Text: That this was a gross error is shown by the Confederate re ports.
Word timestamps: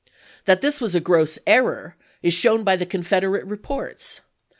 That 0.45 0.61
this 0.61 0.81
was 0.81 0.95
a 0.95 0.99
gross 0.99 1.37
error 1.45 1.95
is 2.23 2.33
shown 2.33 2.63
by 2.63 2.75
the 2.75 2.87
Confederate 2.87 3.45
re 3.45 3.57
ports. 3.57 4.21